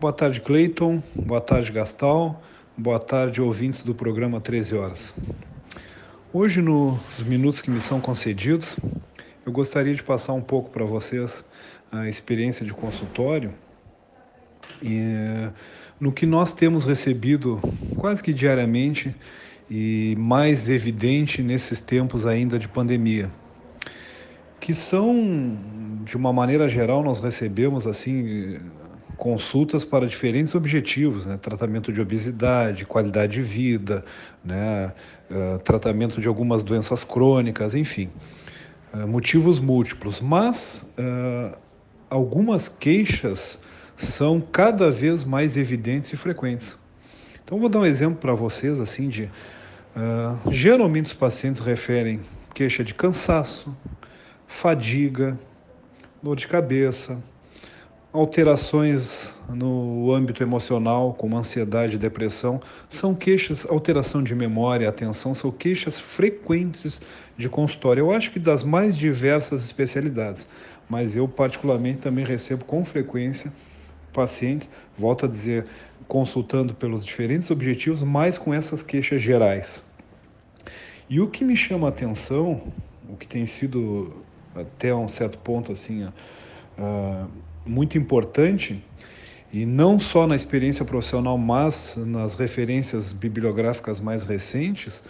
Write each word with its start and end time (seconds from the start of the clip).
Boa 0.00 0.14
tarde, 0.14 0.40
Cleiton. 0.40 1.02
Boa 1.14 1.42
tarde, 1.42 1.70
Gastal. 1.70 2.42
Boa 2.74 2.98
tarde, 2.98 3.42
ouvintes 3.42 3.82
do 3.82 3.94
programa 3.94 4.40
13 4.40 4.74
Horas. 4.74 5.14
Hoje, 6.32 6.62
nos 6.62 7.22
minutos 7.26 7.60
que 7.60 7.70
me 7.70 7.82
são 7.82 8.00
concedidos, 8.00 8.78
eu 9.44 9.52
gostaria 9.52 9.92
de 9.92 10.02
passar 10.02 10.32
um 10.32 10.40
pouco 10.40 10.70
para 10.70 10.86
vocês 10.86 11.44
a 11.92 12.08
experiência 12.08 12.64
de 12.64 12.72
consultório 12.72 13.52
e 14.82 15.50
no 16.00 16.10
que 16.10 16.24
nós 16.24 16.54
temos 16.54 16.86
recebido 16.86 17.60
quase 17.98 18.22
que 18.22 18.32
diariamente 18.32 19.14
e 19.70 20.16
mais 20.18 20.70
evidente 20.70 21.42
nesses 21.42 21.78
tempos 21.78 22.24
ainda 22.24 22.58
de 22.58 22.68
pandemia, 22.68 23.30
que 24.58 24.72
são 24.72 25.58
de 26.06 26.16
uma 26.16 26.32
maneira 26.32 26.66
geral 26.70 27.02
nós 27.02 27.18
recebemos 27.18 27.86
assim 27.86 28.60
consultas 29.20 29.84
para 29.84 30.06
diferentes 30.06 30.54
objetivos, 30.54 31.26
né? 31.26 31.36
tratamento 31.36 31.92
de 31.92 32.00
obesidade, 32.00 32.86
qualidade 32.86 33.34
de 33.34 33.42
vida, 33.42 34.02
né? 34.42 34.94
Uh, 35.30 35.58
tratamento 35.58 36.22
de 36.22 36.26
algumas 36.26 36.62
doenças 36.62 37.04
crônicas, 37.04 37.74
enfim, 37.74 38.08
uh, 38.94 39.06
motivos 39.06 39.60
múltiplos. 39.60 40.22
Mas 40.22 40.86
uh, 40.98 41.54
algumas 42.08 42.66
queixas 42.66 43.58
são 43.94 44.40
cada 44.40 44.90
vez 44.90 45.22
mais 45.22 45.58
evidentes 45.58 46.14
e 46.14 46.16
frequentes. 46.16 46.78
Então 47.44 47.60
vou 47.60 47.68
dar 47.68 47.80
um 47.80 47.86
exemplo 47.86 48.18
para 48.18 48.32
vocês 48.32 48.80
assim 48.80 49.08
de 49.08 49.28
geralmente 50.50 51.06
os 51.06 51.14
pacientes 51.14 51.60
referem 51.60 52.20
queixa 52.54 52.82
de 52.84 52.94
cansaço, 52.94 53.76
fadiga, 54.46 55.36
dor 56.22 56.36
de 56.36 56.46
cabeça, 56.46 57.18
alterações 58.12 59.34
no 59.48 60.12
âmbito 60.12 60.42
emocional, 60.42 61.14
como 61.14 61.36
ansiedade 61.36 61.94
e 61.94 61.98
depressão, 61.98 62.60
são 62.88 63.14
queixas, 63.14 63.64
alteração 63.68 64.22
de 64.22 64.34
memória, 64.34 64.88
atenção, 64.88 65.34
são 65.34 65.50
queixas 65.50 66.00
frequentes 66.00 67.00
de 67.36 67.48
consultório. 67.48 68.02
Eu 68.02 68.12
acho 68.12 68.30
que 68.32 68.38
das 68.38 68.64
mais 68.64 68.96
diversas 68.96 69.64
especialidades, 69.64 70.46
mas 70.88 71.14
eu 71.14 71.28
particularmente 71.28 71.98
também 71.98 72.24
recebo 72.24 72.64
com 72.64 72.84
frequência 72.84 73.52
pacientes, 74.12 74.68
volto 74.98 75.26
a 75.26 75.28
dizer, 75.28 75.66
consultando 76.08 76.74
pelos 76.74 77.04
diferentes 77.04 77.48
objetivos, 77.50 78.02
mas 78.02 78.36
com 78.36 78.52
essas 78.52 78.82
queixas 78.82 79.20
gerais. 79.20 79.82
E 81.08 81.20
o 81.20 81.28
que 81.28 81.44
me 81.44 81.56
chama 81.56 81.86
a 81.86 81.90
atenção, 81.90 82.72
o 83.08 83.16
que 83.16 83.26
tem 83.26 83.46
sido 83.46 84.12
até 84.54 84.92
um 84.92 85.06
certo 85.06 85.38
ponto 85.38 85.70
assim, 85.70 86.04
uh, 86.04 87.28
muito 87.64 87.98
importante, 87.98 88.82
e 89.52 89.66
não 89.66 89.98
só 89.98 90.26
na 90.26 90.36
experiência 90.36 90.84
profissional, 90.84 91.36
mas 91.36 91.96
nas 91.96 92.34
referências 92.34 93.12
bibliográficas 93.12 94.00
mais 94.00 94.22
recentes, 94.22 95.02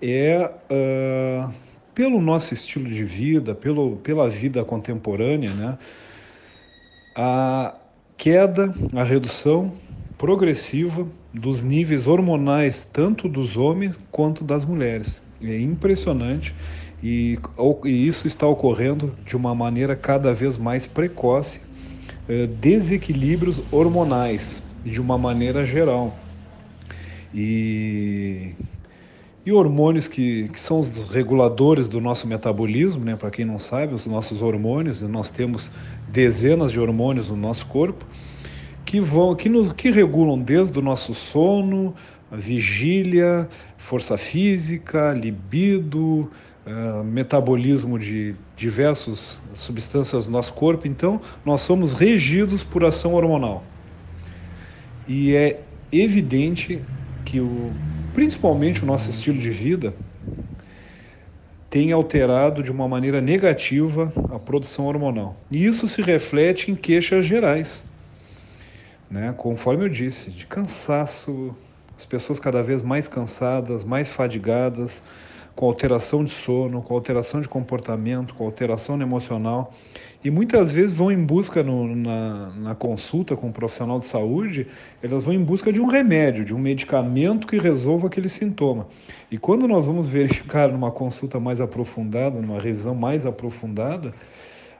é 0.00 0.50
uh, 0.70 1.52
pelo 1.94 2.20
nosso 2.20 2.52
estilo 2.52 2.88
de 2.88 3.02
vida, 3.02 3.54
pelo, 3.54 3.96
pela 3.96 4.28
vida 4.28 4.62
contemporânea, 4.64 5.50
né, 5.54 5.78
a 7.14 7.74
queda, 8.18 8.74
a 8.94 9.02
redução 9.02 9.72
progressiva 10.18 11.06
dos 11.32 11.62
níveis 11.62 12.06
hormonais, 12.06 12.84
tanto 12.84 13.28
dos 13.28 13.56
homens 13.56 13.98
quanto 14.10 14.44
das 14.44 14.64
mulheres. 14.64 15.22
É 15.40 15.58
impressionante 15.58 16.54
e, 17.02 17.38
e 17.84 18.06
isso 18.06 18.26
está 18.26 18.46
ocorrendo 18.46 19.14
de 19.24 19.36
uma 19.36 19.54
maneira 19.54 19.94
cada 19.94 20.32
vez 20.32 20.56
mais 20.56 20.86
precoce 20.86 21.60
desequilíbrios 22.60 23.62
hormonais 23.70 24.62
de 24.84 25.00
uma 25.00 25.16
maneira 25.16 25.64
geral. 25.64 26.16
E, 27.34 28.52
e 29.44 29.52
hormônios 29.52 30.08
que, 30.08 30.48
que 30.48 30.58
são 30.58 30.80
os 30.80 31.04
reguladores 31.10 31.88
do 31.88 32.00
nosso 32.00 32.26
metabolismo, 32.26 33.04
né? 33.04 33.16
para 33.16 33.30
quem 33.30 33.44
não 33.44 33.58
sabe, 33.58 33.94
os 33.94 34.06
nossos 34.06 34.42
hormônios, 34.42 35.02
nós 35.02 35.30
temos 35.30 35.70
dezenas 36.08 36.72
de 36.72 36.80
hormônios 36.80 37.28
no 37.28 37.36
nosso 37.36 37.66
corpo 37.66 38.04
que 38.86 39.00
vão 39.00 39.34
que, 39.34 39.48
nos, 39.48 39.72
que 39.72 39.90
regulam 39.90 40.38
desde 40.38 40.78
o 40.78 40.82
nosso 40.82 41.12
sono, 41.12 41.92
vigília, 42.30 43.48
força 43.76 44.16
física, 44.16 45.12
libido, 45.12 46.30
uh, 46.66 47.04
metabolismo 47.04 47.98
de 47.98 48.34
diversas 48.56 49.40
substâncias 49.54 50.26
do 50.26 50.32
nosso 50.32 50.52
corpo. 50.52 50.86
Então, 50.86 51.20
nós 51.44 51.60
somos 51.60 51.94
regidos 51.94 52.64
por 52.64 52.84
ação 52.84 53.14
hormonal. 53.14 53.62
E 55.06 55.34
é 55.34 55.60
evidente 55.92 56.82
que, 57.24 57.40
o, 57.40 57.70
principalmente, 58.12 58.82
o 58.82 58.86
nosso 58.86 59.08
estilo 59.08 59.38
de 59.38 59.50
vida 59.50 59.94
tem 61.70 61.92
alterado 61.92 62.62
de 62.62 62.70
uma 62.70 62.88
maneira 62.88 63.20
negativa 63.20 64.12
a 64.32 64.38
produção 64.38 64.86
hormonal. 64.86 65.36
E 65.50 65.64
isso 65.64 65.86
se 65.86 66.00
reflete 66.00 66.70
em 66.70 66.74
queixas 66.74 67.24
gerais. 67.24 67.84
Né? 69.10 69.34
Conforme 69.36 69.84
eu 69.84 69.88
disse, 69.88 70.30
de 70.30 70.46
cansaço, 70.46 71.54
as 71.96 72.06
pessoas 72.06 72.40
cada 72.40 72.62
vez 72.62 72.82
mais 72.82 73.08
cansadas, 73.08 73.84
mais 73.84 74.10
fadigadas, 74.10 75.02
com 75.56 75.64
alteração 75.66 76.22
de 76.22 76.30
sono, 76.30 76.82
com 76.82 76.94
alteração 76.94 77.40
de 77.40 77.48
comportamento, 77.48 78.34
com 78.34 78.44
alteração 78.44 79.00
emocional. 79.00 79.72
E 80.22 80.30
muitas 80.30 80.70
vezes 80.70 80.94
vão 80.94 81.10
em 81.10 81.24
busca 81.24 81.62
no, 81.62 81.96
na, 81.96 82.50
na, 82.50 82.74
consulta 82.74 83.34
com 83.34 83.46
um 83.46 83.52
profissional 83.52 83.98
de 83.98 84.04
saúde, 84.04 84.66
elas 85.02 85.24
vão 85.24 85.32
em 85.32 85.42
busca 85.42 85.72
de 85.72 85.80
um 85.80 85.86
remédio, 85.86 86.44
de 86.44 86.54
um 86.54 86.58
medicamento 86.58 87.46
que 87.46 87.56
resolva 87.56 88.08
aquele 88.08 88.28
sintoma. 88.28 88.86
E 89.30 89.38
quando 89.38 89.66
nós 89.66 89.86
vamos 89.86 90.06
verificar 90.06 90.68
numa 90.70 90.90
consulta 90.90 91.40
mais 91.40 91.58
aprofundada, 91.58 92.38
numa 92.38 92.60
revisão 92.60 92.94
mais 92.94 93.24
aprofundada, 93.24 94.12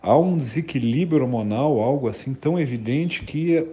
há 0.00 0.16
um 0.16 0.38
desequilíbrio 0.38 1.22
hormonal, 1.22 1.80
algo 1.80 2.08
assim 2.08 2.32
tão 2.32 2.58
evidente 2.58 3.24
que 3.24 3.66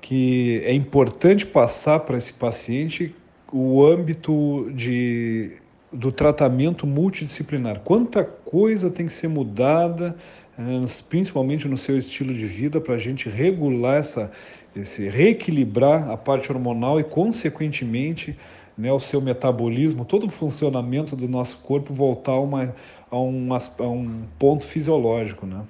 que 0.00 0.60
é 0.64 0.72
importante 0.72 1.46
passar 1.46 2.00
para 2.00 2.16
esse 2.16 2.32
paciente 2.32 3.14
o 3.52 3.84
âmbito 3.84 4.70
de, 4.74 5.52
do 5.92 6.12
tratamento 6.12 6.86
multidisciplinar. 6.86 7.80
Quanta 7.80 8.24
coisa 8.24 8.90
tem 8.90 9.06
que 9.06 9.12
ser 9.12 9.28
mudada, 9.28 10.16
eh, 10.58 10.84
principalmente 11.08 11.66
no 11.66 11.76
seu 11.76 11.98
estilo 11.98 12.32
de 12.32 12.44
vida, 12.44 12.80
para 12.80 12.94
a 12.94 12.98
gente 12.98 13.28
regular 13.28 13.98
essa, 13.98 14.30
esse 14.74 15.08
reequilibrar 15.08 16.10
a 16.10 16.16
parte 16.16 16.50
hormonal 16.50 17.00
e, 17.00 17.04
consequentemente, 17.04 18.36
né, 18.78 18.92
o 18.92 19.00
seu 19.00 19.20
metabolismo, 19.20 20.04
todo 20.04 20.26
o 20.26 20.30
funcionamento 20.30 21.14
do 21.14 21.28
nosso 21.28 21.58
corpo 21.58 21.92
voltar 21.92 22.32
a, 22.32 22.40
uma, 22.40 22.74
a, 23.10 23.18
um, 23.18 23.48
a 23.52 23.88
um 23.88 24.22
ponto 24.38 24.64
fisiológico, 24.64 25.44
né? 25.44 25.62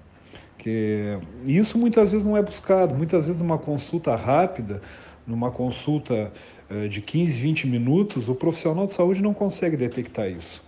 Que 0.57 1.19
isso 1.47 1.79
muitas 1.79 2.13
vezes 2.13 2.27
não 2.27 2.37
é 2.37 2.43
buscado, 2.43 2.95
muitas 2.95 3.27
vezes 3.27 3.41
numa 3.41 3.57
consulta 3.57 4.15
rápida, 4.15 4.83
numa 5.31 5.51
consulta 5.51 6.33
eh, 6.69 6.89
de 6.89 7.01
15, 7.01 7.41
20 7.41 7.67
minutos, 7.67 8.29
o 8.29 8.35
profissional 8.35 8.87
de 8.87 8.93
saúde 8.93 9.23
não 9.23 9.33
consegue 9.33 9.77
detectar 9.77 10.29
isso. 10.29 10.63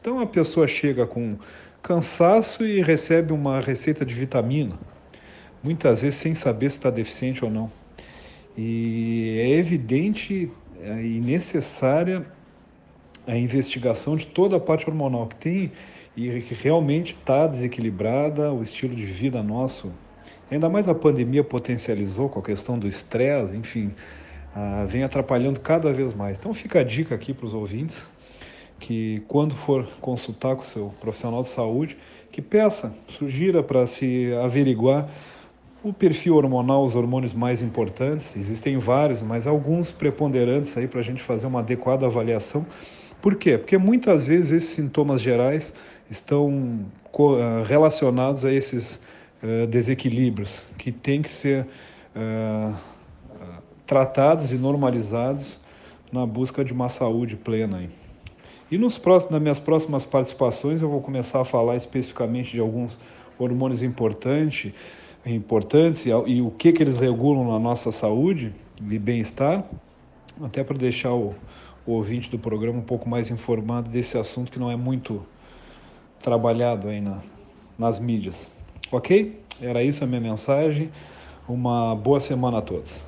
Então 0.00 0.20
a 0.20 0.26
pessoa 0.26 0.66
chega 0.66 1.06
com 1.06 1.36
cansaço 1.82 2.64
e 2.64 2.82
recebe 2.82 3.32
uma 3.32 3.60
receita 3.60 4.04
de 4.04 4.14
vitamina, 4.14 4.78
muitas 5.62 6.02
vezes 6.02 6.18
sem 6.18 6.34
saber 6.34 6.70
se 6.70 6.78
está 6.78 6.90
deficiente 6.90 7.44
ou 7.44 7.50
não. 7.50 7.70
E 8.56 9.38
é 9.40 9.50
evidente 9.50 10.50
eh, 10.80 11.02
e 11.02 11.20
necessária 11.20 12.26
a 13.26 13.36
investigação 13.36 14.16
de 14.16 14.26
toda 14.26 14.56
a 14.56 14.60
parte 14.60 14.88
hormonal 14.88 15.26
que 15.26 15.36
tem 15.36 15.72
e 16.16 16.40
que 16.40 16.54
realmente 16.54 17.14
está 17.14 17.46
desequilibrada, 17.46 18.52
o 18.52 18.62
estilo 18.62 18.94
de 18.94 19.04
vida 19.04 19.42
nosso 19.42 19.92
Ainda 20.50 20.68
mais 20.68 20.88
a 20.88 20.94
pandemia 20.94 21.44
potencializou 21.44 22.28
com 22.28 22.38
a 22.38 22.42
questão 22.42 22.78
do 22.78 22.88
estresse, 22.88 23.56
enfim, 23.56 23.92
ah, 24.54 24.84
vem 24.86 25.02
atrapalhando 25.02 25.60
cada 25.60 25.92
vez 25.92 26.14
mais. 26.14 26.38
Então 26.38 26.54
fica 26.54 26.80
a 26.80 26.84
dica 26.84 27.14
aqui 27.14 27.34
para 27.34 27.46
os 27.46 27.54
ouvintes 27.54 28.06
que 28.78 29.22
quando 29.26 29.54
for 29.54 29.86
consultar 30.00 30.54
com 30.54 30.62
o 30.62 30.64
seu 30.64 30.94
profissional 31.00 31.42
de 31.42 31.48
saúde, 31.48 31.98
que 32.30 32.40
peça, 32.40 32.94
sugira 33.08 33.62
para 33.62 33.86
se 33.86 34.32
averiguar 34.42 35.08
o 35.82 35.92
perfil 35.92 36.36
hormonal, 36.36 36.84
os 36.84 36.96
hormônios 36.96 37.32
mais 37.32 37.62
importantes. 37.62 38.36
Existem 38.36 38.78
vários, 38.78 39.22
mas 39.22 39.46
alguns 39.46 39.92
preponderantes 39.92 40.76
aí 40.76 40.86
para 40.86 41.00
a 41.00 41.02
gente 41.02 41.22
fazer 41.22 41.46
uma 41.46 41.60
adequada 41.60 42.06
avaliação. 42.06 42.66
Por 43.20 43.34
quê? 43.34 43.58
Porque 43.58 43.76
muitas 43.76 44.28
vezes 44.28 44.52
esses 44.52 44.70
sintomas 44.70 45.20
gerais 45.20 45.74
estão 46.10 46.86
ah, 47.12 47.64
relacionados 47.66 48.44
a 48.44 48.52
esses 48.52 49.00
eh, 49.40 49.66
desequilíbrios 49.68 50.66
que 50.76 50.90
têm 50.90 51.22
que 51.22 51.32
ser 51.32 51.64
eh, 52.12 52.72
tratados 53.86 54.50
e 54.50 54.56
normalizados 54.56 55.60
na 56.10 56.26
busca 56.26 56.64
de 56.64 56.72
uma 56.72 56.88
saúde 56.88 57.36
plena. 57.36 57.82
hein. 57.82 57.90
E 58.68 58.76
nos 58.76 58.98
próximos, 58.98 59.32
nas 59.32 59.40
minhas 59.40 59.60
próximas 59.60 60.04
participações 60.04 60.82
eu 60.82 60.88
vou 60.88 61.00
começar 61.00 61.40
a 61.40 61.44
falar 61.44 61.76
especificamente 61.76 62.50
de 62.50 62.58
alguns 62.58 62.98
hormônios 63.38 63.80
importantes, 63.80 64.72
importantes 65.24 66.04
e, 66.04 66.08
e 66.10 66.42
o 66.42 66.50
que, 66.50 66.72
que 66.72 66.82
eles 66.82 66.96
regulam 66.96 67.52
na 67.52 67.60
nossa 67.60 67.92
saúde 67.92 68.52
e 68.90 68.98
bem-estar, 68.98 69.64
até 70.42 70.64
para 70.64 70.76
deixar 70.76 71.12
o, 71.12 71.32
o 71.86 71.92
ouvinte 71.92 72.28
do 72.28 72.40
programa 72.40 72.80
um 72.80 72.82
pouco 72.84 73.08
mais 73.08 73.30
informado 73.30 73.88
desse 73.88 74.18
assunto 74.18 74.50
que 74.50 74.58
não 74.58 74.68
é 74.68 74.74
muito 74.74 75.24
trabalhado 76.20 76.88
aí 76.88 77.00
na, 77.00 77.18
nas 77.78 78.00
mídias. 78.00 78.57
Ok? 78.90 79.42
Era 79.60 79.82
isso 79.82 80.04
a 80.04 80.06
minha 80.06 80.20
mensagem. 80.20 80.90
Uma 81.48 81.94
boa 81.94 82.20
semana 82.20 82.58
a 82.58 82.62
todos. 82.62 83.04